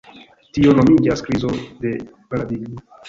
Tio 0.57 0.71
nomiĝas 0.79 1.23
"krizo 1.27 1.53
de 1.85 1.93
paradigmo". 2.33 2.87